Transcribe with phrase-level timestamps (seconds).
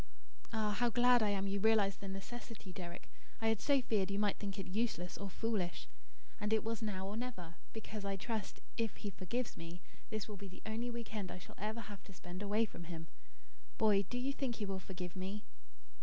[0.51, 3.07] "Ah, how glad I am you realise the necessity, Deryck!
[3.39, 5.87] I had so feared you might think it useless or foolish.
[6.39, 9.79] And it was now or never; because I trust if he forgives me
[10.09, 12.85] this will be the only week end I shall ever have to spend away from
[12.85, 13.09] him.
[13.77, 15.43] Boy, do you think he will forgive me?"